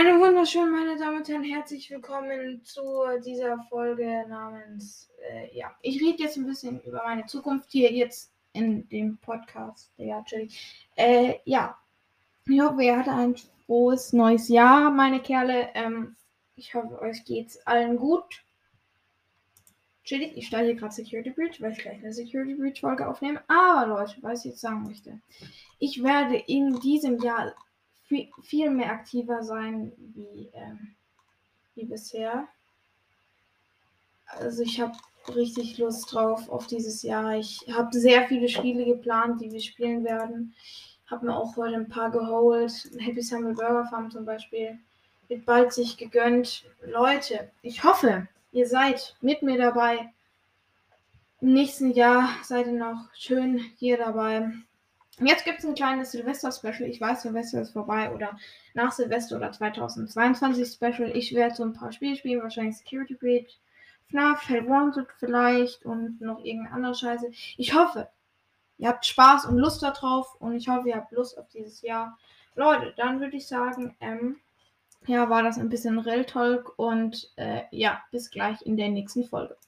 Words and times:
Eine 0.00 0.18
wunderschöne, 0.18 0.70
meine 0.70 0.96
Damen 0.96 1.18
und 1.18 1.28
Herren, 1.28 1.44
herzlich 1.44 1.90
willkommen 1.90 2.64
zu 2.64 2.80
dieser 3.22 3.58
Folge 3.68 4.24
namens, 4.30 5.10
äh, 5.30 5.54
ja, 5.54 5.76
ich 5.82 6.00
rede 6.00 6.22
jetzt 6.22 6.38
ein 6.38 6.46
bisschen 6.46 6.80
über 6.84 7.02
meine 7.04 7.26
Zukunft 7.26 7.70
hier 7.70 7.92
jetzt 7.92 8.32
in 8.54 8.88
dem 8.88 9.18
Podcast. 9.18 9.92
Ja, 9.98 10.24
äh, 10.96 11.34
ja, 11.44 11.76
ich 12.48 12.60
hoffe, 12.62 12.82
ihr 12.82 12.96
hattet 12.96 13.12
ein 13.12 13.36
frohes 13.66 14.14
neues 14.14 14.48
Jahr, 14.48 14.90
meine 14.90 15.20
Kerle. 15.20 15.68
Ähm, 15.74 16.16
ich 16.56 16.74
hoffe, 16.74 16.98
euch 17.02 17.22
geht's 17.26 17.58
allen 17.66 17.98
gut. 17.98 18.42
Chillig, 20.04 20.34
ich 20.34 20.46
starte 20.46 20.64
hier 20.64 20.76
gerade 20.76 20.94
Security 20.94 21.28
Breach, 21.28 21.60
weil 21.60 21.72
ich 21.72 21.78
gleich 21.78 21.98
eine 21.98 22.14
Security 22.14 22.54
Breach 22.54 22.80
Folge 22.80 23.06
aufnehme. 23.06 23.42
Aber 23.48 23.86
Leute, 23.86 24.14
was 24.22 24.46
ich 24.46 24.52
jetzt 24.52 24.62
sagen 24.62 24.84
möchte, 24.84 25.20
ich 25.78 26.02
werde 26.02 26.36
in 26.36 26.80
diesem 26.80 27.18
Jahr 27.20 27.52
viel, 28.42 28.70
mehr 28.70 28.92
aktiver 28.92 29.42
sein 29.42 29.92
wie, 29.96 30.50
ähm, 30.52 30.94
wie 31.74 31.84
bisher. 31.84 32.48
Also 34.26 34.62
ich 34.62 34.80
habe 34.80 34.96
richtig 35.34 35.78
Lust 35.78 36.12
drauf 36.12 36.48
auf 36.48 36.66
dieses 36.66 37.02
Jahr. 37.02 37.36
Ich 37.36 37.66
habe 37.72 37.96
sehr 37.98 38.26
viele 38.26 38.48
Spiele 38.48 38.84
geplant, 38.84 39.40
die 39.40 39.50
wir 39.52 39.60
spielen 39.60 40.04
werden. 40.04 40.54
Habe 41.06 41.26
mir 41.26 41.36
auch 41.36 41.56
heute 41.56 41.76
ein 41.76 41.88
paar 41.88 42.10
geholt. 42.10 42.72
Happy 42.98 43.22
Summer 43.22 43.52
Burger 43.52 43.86
Farm 43.86 44.10
zum 44.10 44.24
Beispiel. 44.24 44.78
Wird 45.28 45.44
bald 45.44 45.72
sich 45.72 45.96
gegönnt. 45.96 46.64
Leute, 46.84 47.50
ich 47.62 47.84
hoffe, 47.84 48.28
ihr 48.52 48.66
seid 48.66 49.16
mit 49.20 49.42
mir 49.42 49.58
dabei. 49.58 50.12
Im 51.40 51.54
nächsten 51.54 51.92
Jahr 51.92 52.30
seid 52.42 52.66
ihr 52.66 52.72
noch 52.72 53.08
schön 53.14 53.58
hier 53.78 53.96
dabei. 53.96 54.52
Jetzt 55.18 55.44
gibt 55.44 55.58
es 55.58 55.64
ein 55.66 55.74
kleines 55.74 56.12
Silvester-Special. 56.12 56.88
Ich 56.88 57.00
weiß, 57.00 57.22
Silvester 57.22 57.60
ist 57.60 57.72
vorbei 57.72 58.10
oder 58.12 58.38
nach 58.74 58.92
Silvester 58.92 59.36
oder 59.36 59.52
2022 59.52 60.66
Special. 60.66 61.14
Ich 61.14 61.34
werde 61.34 61.54
so 61.54 61.62
ein 61.62 61.74
paar 61.74 61.92
Spiele 61.92 62.16
spielen, 62.16 62.42
wahrscheinlich 62.42 62.78
Security 62.78 63.14
Breach, 63.14 63.58
FNAF, 64.08 64.48
Hell 64.48 64.66
Wanted 64.66 65.08
vielleicht 65.18 65.84
und 65.84 66.20
noch 66.20 66.42
irgendeine 66.44 66.74
andere 66.74 66.94
Scheiße. 66.94 67.30
Ich 67.58 67.74
hoffe, 67.74 68.08
ihr 68.78 68.88
habt 68.88 69.04
Spaß 69.04 69.46
und 69.46 69.58
Lust 69.58 69.82
darauf 69.82 70.40
und 70.40 70.54
ich 70.54 70.68
hoffe, 70.68 70.88
ihr 70.88 70.96
habt 70.96 71.12
Lust 71.12 71.36
auf 71.38 71.48
dieses 71.48 71.82
Jahr. 71.82 72.16
Leute, 72.54 72.94
dann 72.96 73.20
würde 73.20 73.36
ich 73.36 73.46
sagen, 73.46 73.96
ähm, 74.00 74.36
ja, 75.06 75.28
war 75.30 75.42
das 75.42 75.58
ein 75.58 75.68
bisschen 75.68 75.98
Real 75.98 76.24
Talk 76.24 76.78
und 76.78 77.30
äh, 77.36 77.62
ja, 77.70 78.02
bis 78.10 78.30
gleich 78.30 78.62
in 78.62 78.76
der 78.76 78.88
nächsten 78.88 79.24
Folge. 79.24 79.56